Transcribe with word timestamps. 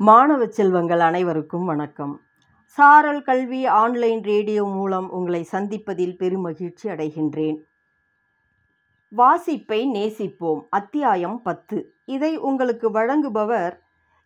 மாணவ 0.00 0.46
செல்வங்கள் 0.46 1.00
அனைவருக்கும் 1.00 1.64
வணக்கம். 1.64 2.20
சாரல் 2.64 3.22
கல்வி 3.22 3.66
ஆன்லைன் 3.66 4.22
ரேடியோ 4.22 4.64
மூலம் 4.64 5.10
உங்களை 5.10 5.48
சந்திப்பதில் 5.52 6.14
பெருமகிழ்ச்சி 6.18 6.82
அடைகின்றேன். 6.82 7.58
வாசிப்பை 9.08 9.80
நேசிப்போம். 9.88 10.60
அத்தியாயம் 10.70 11.42
பத்து. 11.42 11.94
இதை 12.04 12.36
உங்களுக்கு 12.36 12.90
வழங்குபவர் 12.90 13.78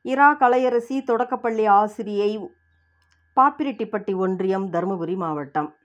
இரா 0.02 0.36
கலையரசி 0.36 1.02
தொடக்கப்பள்ளி 1.02 1.66
ஆசிரியை 1.66 2.30
பாப்பிரெட்டிப்பட்டி 3.36 4.16
ஒன்றியம் 4.16 4.72
தருமபுரி 4.72 5.16
மாவட்டம். 5.16 5.76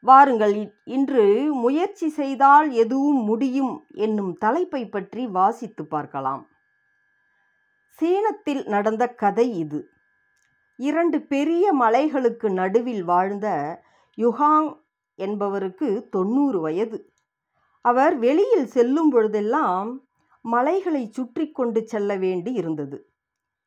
வாருங்கள் 0.00 0.74
இன்று 0.84 1.54
முயற்சி 1.54 2.08
செய்தால் 2.08 2.70
எதுவும் 2.70 3.24
முடியும் 3.24 3.86
என்னும் 3.90 4.36
தலைப்பை 4.36 4.88
பற்றி 4.88 5.26
வாசித்து 5.26 5.84
பார்க்கலாம். 5.86 6.48
சீனத்தில் 7.98 8.62
நடந்த 8.64 9.04
கதை 9.08 9.58
இது. 9.58 9.80
இரண்டு 10.78 11.20
பெரிய 11.22 11.74
மலைகளுக்கு 11.74 12.48
நடுவில் 12.50 13.02
வாழ்ந்த 13.02 13.46
யுஹாங் 14.18 14.70
என்பவருக்கு 15.18 16.08
தொண்ணூறு 16.10 16.60
வயது. 16.60 16.98
அவர் 17.84 18.18
வெளியில் 18.18 18.66
செல்லும் 18.66 19.10
பொழுதெல்லாம் 19.10 19.90
மலைகளை 20.44 21.06
சுற்றி 21.10 21.50
கொண்டு 21.50 21.80
செல்ல 21.86 22.16
வேண்டி 22.16 22.52
இருந்தது. 22.52 22.98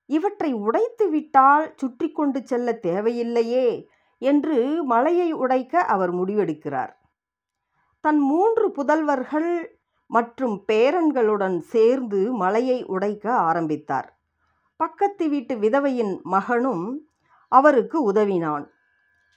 இவற்றை 0.05 0.53
உடைத்து 0.53 1.09
விட்டால் 1.09 1.73
சுற்றி 1.75 2.11
கொண்டு 2.11 2.39
செல்ல 2.43 2.79
தேவையில்லையே 2.81 3.67
என்று 4.21 4.83
மலையை 4.83 5.31
உடைக்க 5.33 5.83
அவர் 5.85 6.13
முடிவெடுக்கிறார். 6.15 6.93
தன் 8.01 8.19
மூன்று 8.19 8.67
புதல்வர்கள் 8.71 9.51
மற்றும் 10.15 10.55
பேரன்களுடன் 10.71 11.57
சேர்ந்து 11.73 12.19
மலையை 12.33 12.79
உடைக்க 12.85 13.25
ஆரம்பித்தார். 13.49 14.09
பக்கத்து 14.79 15.23
வீட்டு 15.29 15.53
விதவையின் 15.55 16.13
மகனும் 16.33 16.85
அவருக்கு 17.51 17.97
உதவினான். 18.11 18.65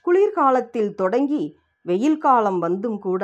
குளிர்காலத்தில் 0.05 0.93
தொடங்கி 0.93 1.43
வெயில் 1.85 2.17
காலம் 2.17 2.59
வந்தும் 2.59 2.99
கூட 2.99 3.23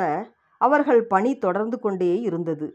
அவர்கள் 0.60 1.02
பணி 1.06 1.32
தொடர்ந்து 1.38 1.76
கொண்டே 1.80 2.12
இருந்தது. 2.20 2.68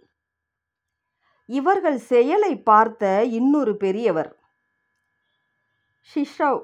இவர்கள் 1.50 2.00
செயலை 2.11 2.53
பார்த்த 2.69 3.03
இன்னொரு 3.38 3.73
பெரியவர் 3.77 4.31
ஷிஷவ் 6.09 6.61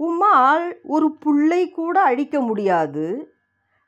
உம்மால் 0.00 0.66
ஒரு 0.94 1.08
புல்லை 1.24 1.62
கூட 1.70 1.96
அழிக்க 2.02 2.36
முடியாது. 2.40 3.06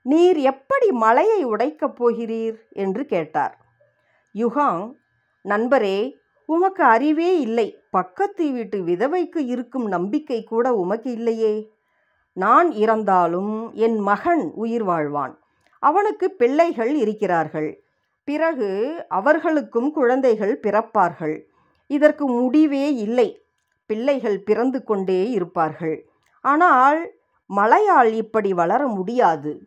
நீர் 0.05 0.37
எப்படி 0.37 0.91
மலையை 0.91 1.47
உடைக்கப் 1.47 1.95
போகிறீர்? 1.97 2.59
என்று 2.71 3.05
கேட்டார். 3.05 3.59
யுகாங் 4.35 4.93
நண்பரே 5.45 6.13
உமக்கு 6.47 6.83
அறிவே 6.83 7.41
இல்லை. 7.41 7.79
பக்கத்து 7.91 8.53
வீட்டு 8.53 8.79
விதவைக்கு 8.79 9.37
இருக்கும் 9.37 9.87
நம்பிக்கை 9.87 10.45
கூட 10.45 10.75
உமக்கு 10.75 11.11
இல்லையே. 11.11 11.71
நான் 12.33 12.71
இறந்தாலும் 12.71 13.73
என் 13.73 13.99
மகன் 13.99 14.53
உயிர் 14.55 14.85
வாழ்வான். 14.85 15.35
அவனுக்கு 15.79 16.31
பிள்ளைகள் 16.31 16.95
இருக்கிறார்கள். 16.95 17.83
பிறகு 18.25 19.05
அவர்களுக்கும் 19.09 19.93
குழந்தைகள் 19.93 20.61
பிறப்பார்கள். 20.63 21.43
இதற்கு 21.87 22.29
முடிவே 22.29 22.95
இல்லை. 22.95 23.43
பிள்ளைகள் 23.87 24.43
பிறந்து 24.43 24.85
கொண்டே 24.85 25.31
இருப்பார்கள். 25.31 26.09
ஆனால் 26.41 27.13
மலையால் 27.47 28.13
இப்படி 28.13 28.53
வளர 28.53 28.87
முடியாது. 28.87 29.67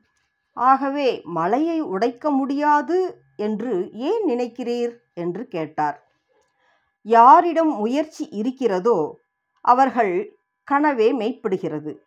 ஆகவே 0.58 1.22
மலையை 1.24 1.82
உடைக்க 1.82 2.32
முடியாது 2.32 3.22
என்று 3.38 3.92
ஏன் 3.94 4.26
நினைக்கிறீர்? 4.28 4.96
என்று 5.14 5.48
கேட்டார். 5.48 6.08
யாரிடம் 7.02 7.76
முயற்சி 7.76 8.30
இருக்கிறதோ 8.30 9.20
அவர்கள் 9.62 10.38
கனவே 10.72 11.10
மெய்ப்படுகிறது. 11.14 11.98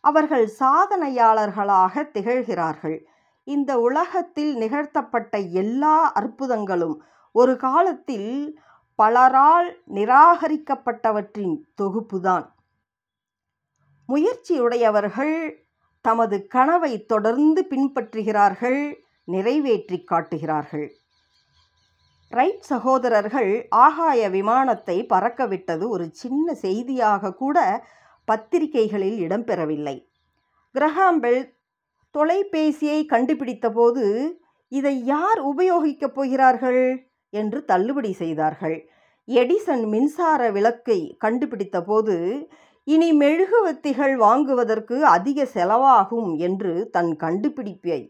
அவர்கள் 0.00 0.50
சாதனையாளர்களாக 0.60 2.04
திகழ்கிறார்கள். 2.14 2.98
இந்த 3.44 3.80
உலகத்தில் 3.80 4.56
நிகழ்த்தப்பட்ட 4.56 5.38
எல்லா 5.38 6.12
அற்புதங்களும் 6.12 7.02
ஒரு 7.32 7.56
காலத்தில் 7.56 8.60
பலரால் 9.02 9.70
நிராகரிக்கப்பட்டவற்றின் 9.94 11.56
தொகுப்புதான். 11.82 12.46
முயற்சியுடையவர்கள் 14.08 15.65
தமது 16.06 16.36
கனவை 16.46 16.92
தொடர்ந்து 17.06 17.60
பின்பற்றுகிறார்கள் 17.70 18.80
நிறைவேற்றி 19.28 19.98
காட்டுகிறார்கள். 20.04 20.86
ரைட் 22.32 22.64
சகோதரர்கள் 22.70 23.50
ஆகாய 23.84 24.20
விமானத்தை 24.28 24.96
பறக்கவிட்டது 25.12 25.84
ஒரு 25.88 26.06
சின்ன 26.12 26.54
செய்தியாக 26.64 27.32
கூட 27.34 27.58
பத்திரிகைகளில் 28.28 29.18
இடம்பெறவில்லை. 29.26 29.96
கிரஹாம்பெல் 30.74 31.42
தொலைபேசியை 32.14 33.00
கண்டுபிடித்தபோது 33.12 34.04
இதை 34.72 34.94
யார் 35.04 35.40
உபயோகிக்கப் 35.52 36.14
போகிறார்கள்? 36.18 36.82
என்று 37.32 37.58
தள்ளுபடி 37.64 38.12
செய்தார்கள். 38.12 38.76
எடிசன் 39.28 39.84
மின்சார 39.88 40.42
விளக்கை 40.50 40.98
கண்டுபிடித்தபோது 41.24 42.16
இனி 42.86 43.08
மெழுகுவத்திகள் 43.12 44.14
வாங்குவதற்கு 44.16 44.96
அதிக 45.06 45.44
செலவாகும் 45.54 46.30
என்று 46.38 46.72
தன் 46.90 47.12
கண்டுபிடிப்பை 47.16 48.00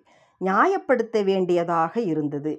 நியாயப்படுத்த 0.40 1.22
வேண்டியதாக 1.24 1.94
இருந்தது. 2.00 2.52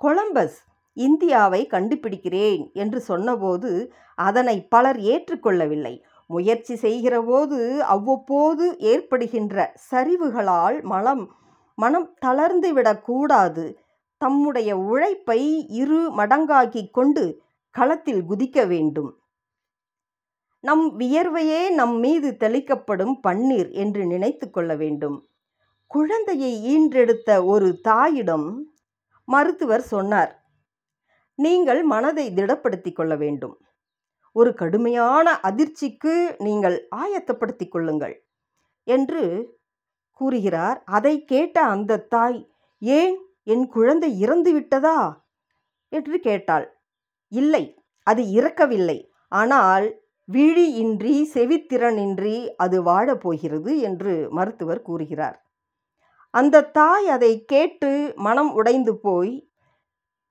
கொலம்பஸ் 0.00 0.56
இந்தியாவை 0.96 1.60
கண்டுபிடிக்கிறேன் 1.66 2.62
என்று 2.72 3.00
சொன்னபோது 3.00 3.70
அதனை 4.18 4.56
பலர் 4.68 4.98
ஏற்றுக்கொள்ளவில்லை. 5.12 5.94
முயற்சி 6.30 6.74
செய்கிறபோது 6.76 7.58
அவ்வப்போது 7.94 8.66
ஏற்படுகின்ற 8.92 9.56
சரிவுகளால் 9.90 10.78
மனம் 10.82 11.24
மனம் 11.78 12.08
தளர்ந்து 12.18 12.70
விடக்கூடாது 12.72 13.64
தம்முடைய 14.20 14.70
உழைப்பை 14.76 15.40
இரு 15.82 16.00
மடங்காக்கி 16.16 16.90
கொண்டு 16.90 17.24
களத்தில் 17.74 18.22
குதிக்க 18.24 18.66
வேண்டும். 18.66 19.10
நம் 20.60 20.98
வியர்வையே 20.98 21.70
நம் 21.70 21.98
மீது 21.98 22.36
தெளிக்கப்படும் 22.40 23.14
பன்னீர் 23.28 23.70
என்று 23.72 24.06
நினைத்து 24.06 24.50
கொள்ள 24.50 24.76
வேண்டும். 24.76 25.28
குழந்தையை 25.86 26.52
ஈன்றெடுத்த 26.74 27.44
ஒரு 27.44 27.80
தாயிடம் 27.80 28.72
மருத்துவர் 29.24 29.80
சொன்னார் 29.80 30.32
நீங்கள் 31.34 31.82
மனதை 31.82 32.32
திடப்படுத்திக் 32.34 32.92
கொள்ள 32.92 33.16
வேண்டும். 33.16 33.56
ஒரு 34.32 34.54
கடுமையான 34.54 35.40
அதிர்ச்சிக்கு 35.42 36.14
நீங்கள் 36.38 36.88
ஆயத்தப்படுத்திக் 36.96 37.68
கொள்ளுங்கள் 37.68 38.16
என்று 38.84 39.24
கூறுகிறார். 40.12 40.82
அதை 40.84 41.24
கேட்ட 41.24 41.62
அந்த 41.62 41.98
தாய் 41.98 42.52
ஏன்? 42.78 43.16
என் 43.44 43.66
குழந்தை 43.66 44.18
இறந்து 44.18 44.52
விட்டதா? 44.52 44.98
என்று 45.88 46.20
கேட்டாள். 46.20 46.66
இல்லை 47.28 47.64
அது 48.06 48.22
இறக்கவில்லை. 48.30 48.98
ஆனால் 49.28 49.86
விழி 50.32 50.66
இன்றி 50.74 51.14
செவித்திறனின்றி 51.34 52.36
அது 52.56 52.78
வாழப்போகிறது 52.82 53.72
என்று 53.80 54.14
மருத்துவர் 54.30 54.82
கூறுகிறார். 54.82 55.38
அந்த 56.34 56.66
தாய் 56.78 57.08
அதை 57.08 57.32
கேட்டு 57.44 57.92
மனம் 58.16 58.50
உடைந்து 58.52 58.92
போய் 58.96 59.32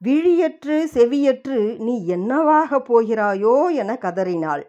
விழியற்று 0.01 0.77
செவியற்று 0.93 1.59
நீ 1.77 1.95
என்னவாக 2.05 2.79
போகிறாயோ 2.89 3.55
என 3.81 3.97
கதறினாள். 3.97 4.63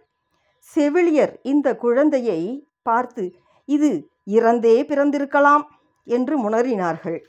செவிலியர் 0.68 1.34
இந்த 1.42 1.68
குழந்தையை 1.76 2.40
பார்த்து 2.82 3.24
இது 3.68 3.90
இறந்தே 4.30 4.76
பிறந்திருக்கலாம் 4.84 5.64
என்று 6.06 6.34
முணறினார்கள். 6.44 7.20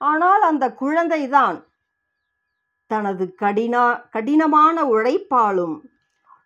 ஆனால் 0.00 0.42
அந்த 0.42 0.64
குழந்தைதான் 0.80 1.56
தனது 2.90 3.24
கடினா 3.40 3.84
கடினமான 4.10 4.84
உழைப்பாலும் 4.84 5.76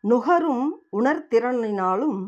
நுகரும் 0.01 0.67
உணர்திறனினாலும் 0.93 2.21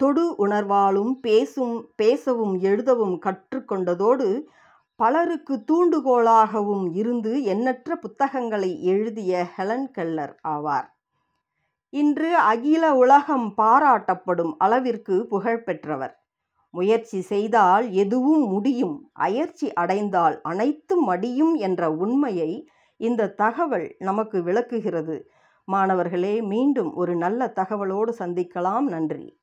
தொடு 0.00 0.26
உணர்வாலும் 0.46 1.12
பேசும் 1.20 1.76
பேசவும் 1.96 2.54
எழுதவும் 2.60 3.16
கற்றுக்கொண்டதோடு 3.26 4.28
பலருக்கு 5.00 5.54
தூண்டுகோலாகவும் 5.68 6.86
இருந்து 6.92 7.32
எண்ணற்ற 7.42 7.96
புத்தகங்களை 7.96 8.70
எழுதிய 8.84 9.42
ஹெலன் 9.56 9.90
கெல்லர் 9.90 10.34
ஆவார். 10.48 10.88
இன்று 11.92 12.30
அகில 12.36 12.84
உலகம் 12.94 13.46
பாராட்டப்படும் 13.56 14.52
அளவிற்கு 14.58 15.26
புகழ் 15.26 15.62
பெற்றவர். 15.62 16.14
முயற்சி 16.74 17.20
செய்தால் 17.20 17.86
எதுவும் 17.92 18.44
முடியும் 18.46 18.96
அயற்சி 19.12 19.68
அடைந்தால் 19.72 20.36
அனைத்தும் 20.42 21.04
மடியும் 21.08 21.54
என்ற 21.58 21.90
உண்மையை 21.96 22.50
இந்த 23.00 23.28
தகவல் 23.28 23.96
நமக்கு 23.98 24.42
விளக்குகிறது. 24.42 25.16
மாணவர்களே 25.64 26.42
மீண்டும் 26.42 26.94
ஒரு 26.94 27.16
நல்ல 27.16 27.52
தகவலோடு 27.56 28.12
சந்திக்கலாம். 28.18 28.80
நன்றி. 28.80 29.39